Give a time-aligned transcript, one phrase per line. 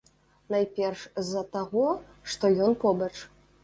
[0.55, 1.87] Найперш з-за таго,
[2.35, 3.13] што ён побач.